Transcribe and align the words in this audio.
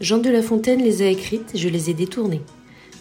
Jean 0.00 0.18
de 0.18 0.30
La 0.30 0.42
Fontaine 0.42 0.80
les 0.80 1.02
a 1.02 1.06
écrites, 1.06 1.56
je 1.56 1.68
les 1.68 1.90
ai 1.90 1.94
détournées. 1.94 2.42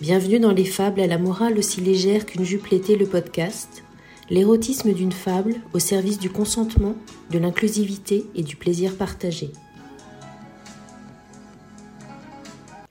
Bienvenue 0.02 0.40
dans 0.40 0.52
les 0.52 0.66
fables 0.66 1.00
à 1.00 1.06
la 1.06 1.20
morale 1.20 1.60
aussi 1.60 1.80
légère 1.80 2.26
qu'une 2.26 2.44
jupe 2.44 2.66
l'était 2.68 2.96
le 2.96 3.06
podcast. 3.06 3.84
L'érotisme 4.32 4.92
d'une 4.94 5.12
fable 5.12 5.58
au 5.74 5.80
service 5.80 6.18
du 6.18 6.32
consentement, 6.32 6.96
de 7.30 7.38
l'inclusivité 7.38 8.26
et 8.34 8.42
du 8.42 8.56
plaisir 8.56 8.98
partagé. 8.98 9.52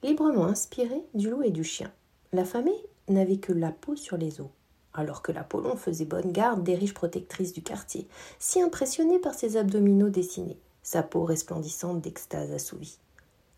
Librement 0.05 0.47
inspiré 0.47 1.03
du 1.15 1.29
loup 1.29 1.43
et 1.43 1.51
du 1.51 1.65
chien, 1.65 1.91
la 2.33 2.45
famille 2.45 2.75
n'avait 3.09 3.39
que 3.39 3.53
la 3.53 3.73
peau 3.73 3.97
sur 3.97 4.17
les 4.17 4.41
os 4.41 4.51
alors 4.95 5.21
que 5.21 5.33
l'Apollon 5.33 5.77
faisait 5.77 6.07
bonne 6.07 6.33
garde 6.33 6.63
des 6.63 6.75
riches 6.75 6.95
protectrices 6.95 7.53
du 7.53 7.63
quartier, 7.63 8.09
si 8.39 8.63
impressionné 8.63 9.19
par 9.19 9.35
ses 9.35 9.59
abdominaux 9.59 10.09
dessinés, 10.09 10.59
sa 10.83 11.03
peau 11.03 11.25
resplendissante 11.25 12.01
d'extase 12.01 12.51
assouvie. 12.53 12.99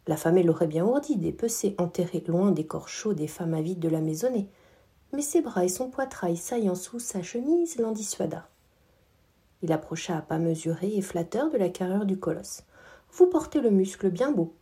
La 0.08 0.16
femme 0.16 0.40
l'aurait 0.40 0.66
bien 0.66 0.86
ourdi, 0.86 1.16
dépecé, 1.16 1.74
enterré 1.76 2.24
loin 2.26 2.50
des 2.50 2.66
corps 2.66 2.88
chauds 2.88 3.12
des 3.12 3.28
femmes 3.28 3.52
avides 3.52 3.78
de 3.78 3.90
la 3.90 4.00
maisonnée. 4.00 4.48
Mais 5.12 5.20
ses 5.20 5.42
bras 5.42 5.66
et 5.66 5.68
son 5.68 5.90
poitrail 5.90 6.38
saillant 6.38 6.74
sous 6.74 6.98
sa 6.98 7.22
chemise 7.22 7.78
l'en 7.78 7.92
dissuada. 7.92 8.48
Il 9.60 9.70
approcha 9.70 10.16
à 10.16 10.22
pas 10.22 10.38
mesurés 10.38 10.96
et 10.96 11.02
flatteur 11.02 11.50
de 11.50 11.58
la 11.58 11.68
carrure 11.68 12.06
du 12.06 12.18
colosse. 12.18 12.62
Vous 13.12 13.26
portez 13.26 13.60
le 13.60 13.70
muscle 13.70 14.10
bien 14.10 14.30
beau. 14.30 14.54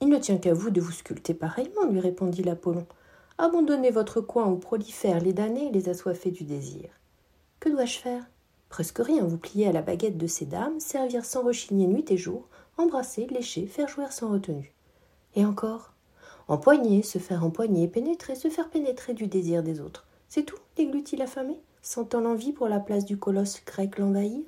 Il 0.00 0.08
ne 0.08 0.18
tient 0.18 0.38
qu'à 0.38 0.54
vous 0.54 0.70
de 0.70 0.80
vous 0.80 0.92
sculpter 0.92 1.34
pareillement, 1.34 1.84
lui 1.84 2.00
répondit 2.00 2.42
l'Apollon. 2.42 2.86
Abandonnez 3.36 3.90
votre 3.90 4.22
coin 4.22 4.46
où 4.46 4.56
prolifèrent 4.56 5.20
les 5.20 5.34
damnés 5.34 5.66
et 5.66 5.72
les 5.72 5.90
assoiffés 5.90 6.30
du 6.30 6.44
désir. 6.44 6.88
Que 7.58 7.68
dois-je 7.68 7.98
faire? 7.98 8.24
Presque 8.70 9.00
rien, 9.00 9.24
vous 9.24 9.36
plier 9.36 9.66
à 9.66 9.72
la 9.72 9.82
baguette 9.82 10.16
de 10.16 10.26
ces 10.26 10.46
dames, 10.46 10.80
servir 10.80 11.26
sans 11.26 11.42
rechigner 11.42 11.86
nuit 11.86 12.04
et 12.08 12.16
jour, 12.16 12.48
embrasser, 12.80 13.26
lécher, 13.26 13.66
faire 13.66 13.88
jouir 13.88 14.12
sans 14.12 14.30
retenue. 14.30 14.72
Et 15.34 15.44
encore 15.44 15.92
Empoigner, 16.48 17.02
se 17.02 17.18
faire 17.18 17.44
empoigner, 17.44 17.86
pénétrer, 17.86 18.34
se 18.34 18.48
faire 18.48 18.70
pénétrer 18.70 19.14
du 19.14 19.28
désir 19.28 19.62
des 19.62 19.80
autres. 19.80 20.04
C'est 20.28 20.42
tout, 20.42 20.58
déglutit 20.76 21.16
l'affamé, 21.16 21.56
sentant 21.80 22.20
l'envie 22.20 22.52
pour 22.52 22.68
la 22.68 22.80
place 22.80 23.04
du 23.04 23.16
colosse 23.16 23.62
grec 23.64 23.98
l'envahir. 23.98 24.42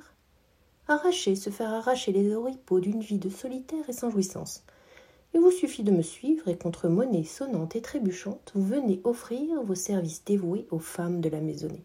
Arracher, 0.88 1.36
se 1.36 1.50
faire 1.50 1.72
arracher 1.72 2.10
les 2.10 2.34
oripeaux 2.34 2.80
d'une 2.80 3.00
vie 3.00 3.18
de 3.18 3.30
solitaire 3.30 3.88
et 3.88 3.92
sans 3.92 4.10
jouissance. 4.10 4.64
Il 5.34 5.40
vous 5.40 5.52
suffit 5.52 5.84
de 5.84 5.92
me 5.92 6.02
suivre 6.02 6.48
et 6.48 6.58
contre 6.58 6.88
monnaie 6.88 7.24
sonnante 7.24 7.76
et 7.76 7.80
trébuchante, 7.80 8.52
vous 8.54 8.66
venez 8.66 9.00
offrir 9.04 9.62
vos 9.62 9.74
services 9.74 10.24
dévoués 10.24 10.66
aux 10.70 10.78
femmes 10.78 11.20
de 11.20 11.28
la 11.28 11.40
maisonnée. 11.40 11.84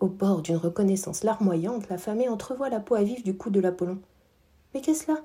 Au 0.00 0.08
bord 0.08 0.42
d'une 0.42 0.56
reconnaissance 0.56 1.24
larmoyante, 1.24 1.88
la 1.88 1.98
femme 1.98 2.22
entrevoit 2.28 2.68
la 2.68 2.80
peau 2.80 2.94
à 2.94 3.02
vif 3.02 3.24
du 3.24 3.36
cou 3.36 3.50
de 3.50 3.60
l'Apollon. 3.60 3.98
Mais 4.72 4.80
qu'est-ce 4.80 5.10
là? 5.10 5.18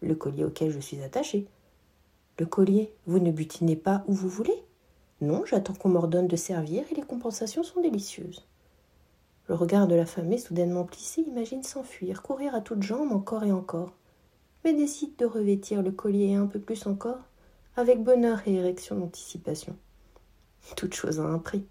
Le 0.00 0.14
collier 0.14 0.44
auquel 0.44 0.70
je 0.70 0.78
suis 0.78 1.02
attaché. 1.02 1.46
Le 2.38 2.46
collier, 2.46 2.92
vous 3.06 3.18
ne 3.18 3.32
butinez 3.32 3.76
pas 3.76 4.04
où 4.06 4.12
vous 4.12 4.28
voulez? 4.28 4.62
Non, 5.20 5.44
j'attends 5.44 5.74
qu'on 5.74 5.88
m'ordonne 5.88 6.28
de 6.28 6.36
servir 6.36 6.84
et 6.90 6.94
les 6.94 7.02
compensations 7.02 7.62
sont 7.62 7.80
délicieuses. 7.80 8.46
Le 9.48 9.54
regard 9.54 9.88
de 9.88 9.94
la 9.94 10.06
femme 10.06 10.36
soudainement 10.38 10.84
plissé 10.84 11.22
imagine 11.22 11.62
s'enfuir, 11.62 12.22
courir 12.22 12.54
à 12.54 12.60
toutes 12.60 12.82
jambes 12.82 13.12
encore 13.12 13.44
et 13.44 13.52
encore 13.52 13.92
mais 14.64 14.74
décide 14.74 15.16
de 15.16 15.24
revêtir 15.24 15.82
le 15.82 15.90
collier 15.90 16.34
un 16.34 16.46
peu 16.46 16.58
plus 16.58 16.86
encore, 16.86 17.20
avec 17.76 18.02
bonheur 18.02 18.42
et 18.46 18.54
érection 18.54 18.96
d'anticipation. 18.96 19.76
Toute 20.76 20.94
chose 20.94 21.20
a 21.20 21.24
un 21.24 21.38
prix. 21.38 21.64